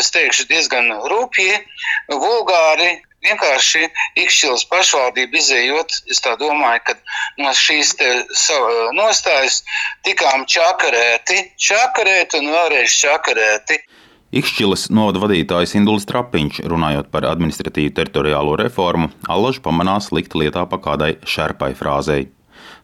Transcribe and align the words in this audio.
es 0.00 0.10
teikšu, 0.14 0.48
diezgan 0.50 0.90
rūpīgi, 1.12 1.60
vulgāri. 2.10 2.98
Vienkārši 3.20 3.82
Ikšķils 4.16 4.62
pašvaldība 4.70 5.36
izējot, 5.36 5.92
es 6.08 6.22
tā 6.24 6.38
domāju, 6.40 6.80
ka 6.86 6.94
no 7.36 7.52
šīs 7.52 7.92
nostājas 8.96 9.58
tikām 10.08 10.46
čakarēti, 10.48 11.42
čakarēti 11.60 12.40
un 12.40 12.48
vēlreiz 12.54 12.96
čakarēti. 13.02 13.76
Ikšķiles 14.40 14.86
novada 14.94 15.20
vadītājs 15.24 15.76
Induls 15.76 16.08
Trapiņš, 16.08 16.62
runājot 16.70 17.12
par 17.12 17.28
administratīvu 17.28 17.92
teritoriālo 17.98 18.56
reformu, 18.62 19.10
allaž 19.28 19.60
pamanās 19.60 20.12
likt 20.16 20.36
lietā 20.38 20.64
pa 20.70 20.80
kādai 20.80 21.16
šerpai 21.28 21.74
frāzei. 21.76 22.30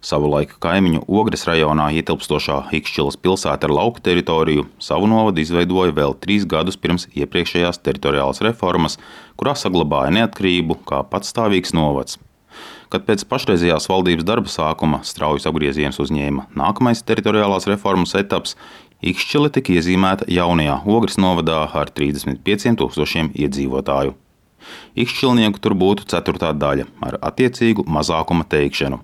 Savulaik 0.04 0.52
kaimiņu 0.62 1.06
Ogres 1.08 1.46
rajonā 1.48 1.88
ietilpstošā 1.98 2.58
Ikšķilas 2.78 3.16
pilsēta 3.22 3.68
ar 3.68 3.72
lauku 3.72 4.02
teritoriju 4.04 4.66
savu 4.82 5.08
novadu 5.10 5.40
izveidoja 5.42 5.94
vēl 5.96 6.14
trīs 6.20 6.44
gadus 6.48 6.76
pirms 6.76 7.08
iepriekšējās 7.16 7.80
teritoriālas 7.86 8.42
reformas, 8.44 8.98
kurā 9.40 9.56
saglabāja 9.56 10.12
neatkarību 10.18 10.78
kā 10.88 11.02
patstāvīgs 11.10 11.74
novads. 11.76 12.20
Kad 12.92 13.02
pēc 13.08 13.24
pašreizējās 13.26 13.88
valdības 13.90 14.26
darba 14.28 14.52
sākuma 14.52 15.00
straujas 15.04 15.48
apgrieziens 15.50 15.98
uzņēma 16.00 16.46
nākamais 16.56 17.02
teritoriālās 17.04 17.66
reformas 17.70 18.14
etaps, 18.18 18.54
Ikšķile 19.04 19.50
tika 19.52 19.74
iezīmēta 19.74 20.24
jaunajā 20.32 20.78
Ogres 20.88 21.18
novadā 21.20 21.58
ar 21.76 21.90
35 21.92 22.78
tūkstošiem 22.80 23.28
iedzīvotāju. 23.36 24.14
Ikšķilnieku 24.96 25.60
tur 25.60 25.76
būtu 25.76 26.06
ceturtā 26.08 26.54
daļa 26.56 26.86
ar 27.04 27.18
attiecīgu 27.28 27.84
mazākuma 27.92 28.48
teikšanu. 28.48 29.02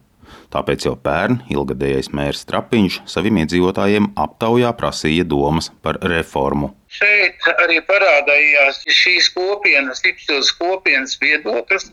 Tāpēc 0.52 0.84
jau 0.84 0.92
pērn 1.00 1.38
ilgadējais 1.52 2.10
mērs 2.12 2.44
Trapiņš 2.50 2.98
saviem 3.08 3.40
iedzīvotājiem 3.40 4.10
aptaujā 4.20 4.74
prasīja 4.76 5.24
domas 5.24 5.70
par 5.84 5.96
reformu. 6.12 6.74
Šeit 6.92 7.46
arī 7.64 7.78
parādījās 7.88 8.82
šīs 8.84 9.30
kopienas, 9.32 10.02
Ipsils 10.04 10.50
kopienas 10.58 11.16
viedoklis, 11.22 11.88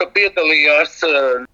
ka 0.00 0.08
piedalījās 0.16 0.96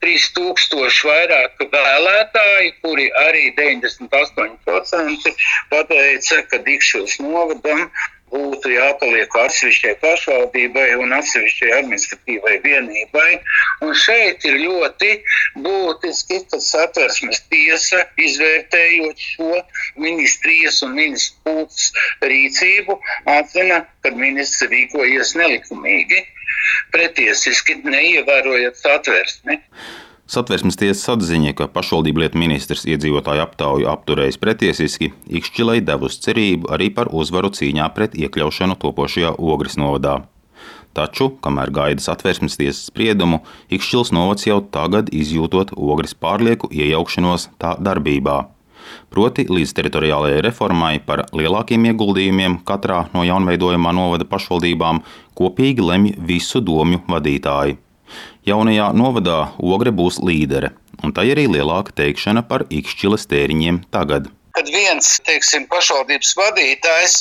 3000 0.00 0.78
eh, 0.80 1.00
vairāk 1.10 1.60
vēlētāji, 1.76 2.72
kuri 2.80 3.10
arī 3.26 3.50
98% 3.60 5.34
pateica, 5.74 6.40
ka 6.48 6.62
Dikšos 6.64 7.20
novadam 7.20 7.84
būtu 8.32 8.72
jāpaliek 8.72 9.34
atsevišķai 9.42 9.94
pašvaldībai 10.02 10.86
un 11.02 11.14
atsevišķai 11.16 11.72
administratīvai 11.78 12.54
vienībai. 12.64 13.28
Un 13.86 13.94
šeit 14.02 14.46
ir 14.48 14.58
ļoti 14.62 15.10
būtiski, 15.66 16.40
ka 16.50 16.60
satversmes 16.62 17.42
tiesa 17.52 18.02
izvērtējot 18.28 19.26
šo 19.28 19.52
ministrijas 20.06 20.82
un 20.86 20.96
ministru 20.98 21.38
pulks 21.46 21.92
rīcību 22.24 22.98
atzina, 23.36 23.84
ka 24.02 24.14
ministrs 24.16 24.66
rīkojies 24.72 25.36
nelikumīgi, 25.38 26.24
pretiesiski 26.94 27.80
neievērojot 27.84 28.82
satversmi. 28.82 29.60
Satversmes 30.26 30.74
tiesas 30.74 31.06
atziņa, 31.12 31.52
ka 31.54 31.68
pašvaldību 31.70 32.24
lietu 32.24 32.40
ministrs 32.42 32.82
iedzīvotāju 32.90 33.44
aptauju 33.44 33.86
apturējis 33.92 34.40
pretiesiski, 34.42 35.12
Ikšķilai 35.38 35.76
devusi 35.86 36.18
cerību 36.24 36.72
arī 36.74 36.88
par 36.96 37.12
uzvaru 37.14 37.52
cīņā 37.54 37.86
pret 37.94 38.16
iekļaušanu 38.18 38.74
topošajā 38.82 39.36
Ogres 39.38 39.78
novadā. 39.78 40.16
Taču, 40.98 41.28
kamēr 41.44 41.70
gaida 41.70 42.02
satversmes 42.02 42.58
tiesas 42.58 42.88
spriedumu, 42.90 43.44
Ikšķils 43.70 44.10
novads 44.16 44.48
jau 44.50 44.58
tagad 44.74 45.14
izjūtot 45.14 45.76
Ogres 45.76 46.18
pārlieku 46.18 46.72
iejaukšanos 46.74 47.50
tā 47.62 47.76
darbībā. 47.78 48.40
Proti, 49.14 49.46
līdz 49.46 49.78
teritoriālajai 49.78 50.42
reformai 50.42 50.94
par 51.06 51.28
lielākiem 51.38 51.86
ieguldījumiem 51.92 52.60
katrā 52.66 53.04
no 53.14 53.22
jaunveidojumā 53.26 53.94
novada 53.94 54.26
pašvaldībām 54.26 55.04
kopīgi 55.38 55.86
lemj 55.86 56.16
visu 56.18 56.62
domju 56.64 57.04
vadītāji. 57.06 57.78
Jaunajā 58.46 58.90
novadā 58.96 59.38
Ogre 59.58 59.92
būs 59.94 60.20
līdere, 60.22 60.72
un 61.02 61.14
tai 61.16 61.28
arī 61.34 61.46
lielāka 61.50 61.94
teikšana 62.02 62.44
par 62.48 62.66
ikšķiles 62.70 63.26
tēriņiem 63.30 63.82
tagad. 63.94 64.30
Kad 64.56 64.70
viens 64.72 65.16
teiksim, 65.26 65.66
pašvaldības 65.68 66.32
vadītājs 66.38 67.18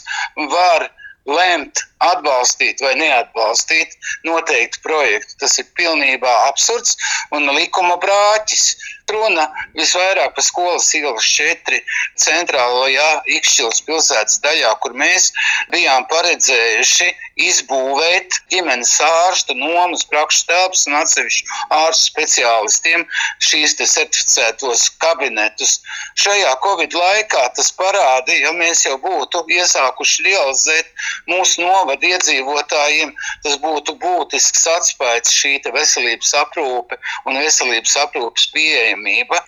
var 0.53 0.89
lemt 1.27 1.81
atbalstīt 2.03 2.81
vai 2.83 2.95
neatbalstīt 2.99 3.95
noteiktu 4.27 4.81
projektu. 4.83 5.37
Tas 5.39 5.57
ir 5.61 5.69
pilnībā 5.77 6.33
absurds 6.49 6.97
un 7.35 7.47
likuma 7.55 7.97
brāķis. 8.01 8.75
Runa 9.05 9.43
visvairāk 9.77 10.31
par 10.33 10.41
skolas 10.41 10.87
ielas 10.97 11.27
četri 11.29 11.77
centrālajā 12.17 13.09
Ikšķilas 13.37 13.83
pilsētas 13.85 14.39
daļā, 14.41 14.71
kur 14.81 14.95
mēs 14.97 15.27
bijām 15.69 16.07
paredzējuši 16.09 17.11
izbūvēt 17.45 18.39
ģimenes 18.49 18.95
ārstu 19.05 19.53
nomas 19.59 20.07
prakšu 20.09 20.47
telpas 20.49 20.87
un 20.89 20.97
atsevišķu 21.03 21.59
ārstu 21.77 22.09
speciālistiem 22.15 23.05
šīs 23.45 23.77
certificētos 23.77 24.87
kabinetus. 25.03 25.77
Šajā 26.17 26.55
Covid 26.65 26.97
laikā 26.97 27.45
tas 27.59 27.69
parādīja, 27.77 28.47
ja 28.47 28.55
mēs 28.57 28.87
jau 28.87 28.97
būtu 29.05 29.43
iesākuši 29.53 30.25
realizēt 30.31 30.89
mūsu 31.29 31.61
novadu 31.61 31.84
novada 31.85 32.09
iedzīvotājiem 32.09 33.13
tas 33.45 33.57
būtu 33.61 33.95
būtisks 34.01 34.65
atspējas 34.73 35.33
šī 35.33 35.53
veselības 35.75 36.33
aprūpe 36.41 36.97
un 37.25 37.37
veselības 37.37 37.95
aprūpes 38.01 38.49
pieejamība. 38.53 39.41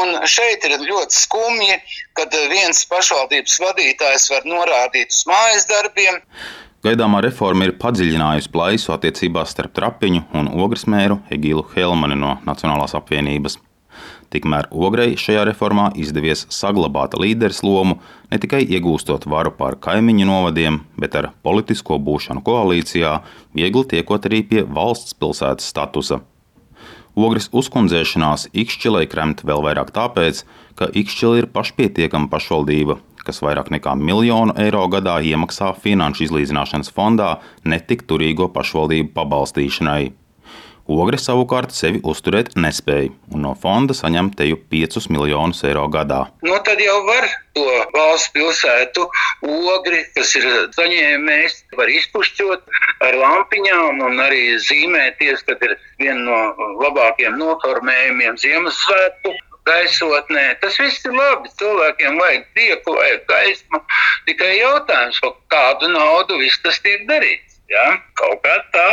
Un 0.00 0.16
šeit 0.24 0.64
ir 0.64 0.80
ļoti 0.80 1.14
skumji, 1.14 1.78
kad 2.16 2.32
viens 2.50 2.84
pašvaldības 2.88 3.60
vadītājs 3.60 4.30
var 4.32 4.48
norādīt 4.48 5.12
uz 5.12 5.24
mājas 5.28 5.68
darbiem. 5.68 6.20
Gaidāmā 6.84 7.22
reforma 7.24 7.64
ir 7.64 7.78
padziļinājusi 7.80 8.50
plaisu 8.52 8.92
attiecībās 8.92 9.54
starp 9.54 9.72
Trapiņu 9.76 10.26
un 10.36 10.50
Ogres 10.60 10.84
mēru 10.84 11.22
Egilu 11.32 11.64
Helmani 11.72 12.18
no 12.20 12.36
Nacionālās 12.44 12.96
apvienības. 12.96 13.56
Tikmēr 14.34 14.66
Ogrei 14.74 15.14
šajā 15.14 15.44
reformā 15.46 15.92
izdevies 15.94 16.40
saglabāt 16.50 17.12
līderes 17.14 17.60
lomu, 17.62 18.00
ne 18.32 18.40
tikai 18.42 18.64
iegūstot 18.66 19.28
varu 19.30 19.52
pār 19.54 19.76
kaimiņu 19.78 20.26
novadiem, 20.26 20.80
bet 20.98 21.14
ar 21.20 21.28
politisko 21.46 22.00
būšanu 22.02 22.42
koalīcijā, 22.42 23.20
viegli 23.54 23.84
tiekot 23.92 24.26
arī 24.26 24.42
pie 24.50 24.64
valsts 24.66 25.14
pilsētas 25.14 25.68
statusa. 25.70 26.18
Ogres 27.14 27.46
uzkundzēšanās 27.54 28.48
Ikšķilai 28.50 29.04
kremt 29.06 29.44
vēl 29.46 29.62
vairāk 29.62 29.94
tāpēc, 29.94 30.42
ka 30.74 30.90
Ikšķila 30.90 31.44
ir 31.44 31.50
pašpietiekama 31.54 32.26
pašvaldība, 32.32 32.98
kas 33.22 33.38
vairāk 33.38 33.70
nekā 33.70 33.94
miljonu 33.94 34.58
eiro 34.58 34.82
gadā 34.90 35.20
iemaksā 35.22 35.70
finanšu 35.78 36.26
izlīdzināšanas 36.26 36.90
fondā 36.90 37.36
netik 37.62 38.02
turīgo 38.10 38.50
pašvaldību 38.50 39.14
pabalstīšanai. 39.14 40.10
Ogre 40.84 41.16
savukārt 41.16 41.72
sevi 41.72 42.02
uzturēt 42.04 42.50
nespēja 42.60 43.08
un 43.32 43.46
no 43.46 43.54
fonda 43.56 43.94
saņem 43.96 44.28
teju 44.36 44.58
5 44.72 45.08
miljonus 45.14 45.62
eiro 45.64 45.86
gadā. 45.88 46.26
Nu, 46.44 46.58
tad 46.66 46.82
jau 46.84 46.98
var 47.06 47.24
to 47.56 47.64
valsts 47.94 48.28
pilsētu 48.34 49.06
ogri, 49.48 50.02
kas 50.16 50.34
ir 50.36 50.44
saņēmējs, 50.76 51.56
var 51.80 51.88
izpušķot 51.88 52.76
ar 53.08 53.16
lampiņām 53.22 54.04
un 54.10 54.20
arī 54.26 54.58
zīmēties, 54.60 55.46
kad 55.48 55.64
ir 55.64 55.78
viena 56.02 56.20
no 56.20 56.68
labākajiem 56.82 57.40
noformējumiem 57.40 58.36
Ziemassvētku 58.44 59.32
gaisotnē. 59.64 60.44
Tas 60.60 60.76
viss 60.80 61.04
ir 61.08 61.16
labi. 61.16 61.48
Cilvēkiem 61.60 62.20
vajag 62.20 62.46
prieku, 62.52 62.98
vajag 62.98 63.24
gaismu. 63.30 63.80
Tikai 64.28 64.52
jautājums, 64.58 65.20
par 65.24 65.34
kādu 65.54 65.88
naudu 65.96 66.38
viss 66.42 66.60
tas 66.64 66.80
tiek 66.84 67.08
darīts. 67.08 67.60
Ja? 67.72 67.86
Kaut 68.20 68.44
kā 68.44 68.58
tā. 68.74 68.88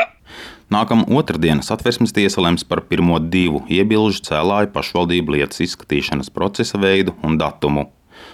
Nākamā 0.72 1.04
otrdiena 1.20 1.66
satversmes 1.68 2.14
tiesa 2.16 2.40
lems 2.40 2.64
par 2.64 2.80
pirmo 2.88 3.18
divu 3.20 3.60
iebilžu 3.68 4.22
cēlāju 4.30 4.70
pašvaldību 4.72 5.36
lietas 5.36 5.60
izskatīšanas 5.66 6.32
procesa 6.32 6.80
veidu 6.80 7.12
un 7.28 7.36
datumu. 7.42 7.90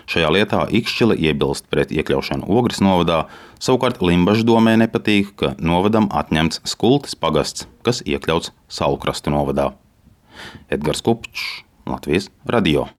Šajā 0.08 0.30
lietā 0.36 0.60
Ikšķile 0.80 1.18
iebilst 1.18 1.66
pret 1.72 1.90
iekļaušanu 1.96 2.46
Ogres 2.60 2.78
novadā, 2.84 3.24
savukārt 3.58 4.04
Limbaģa 4.06 4.46
domē 4.46 4.76
nepatīk, 4.84 5.34
ka 5.40 5.56
novadam 5.58 6.12
atņemts 6.14 6.62
Skultas 6.70 7.18
pagasts, 7.18 7.66
kas 7.82 8.04
iekļauts 8.06 8.54
Saulkrastu 8.70 9.34
novadā. 9.34 9.72
Edgars 10.70 11.02
Kupčs, 11.02 11.66
Latvijas 11.90 12.30
radio. 12.46 12.88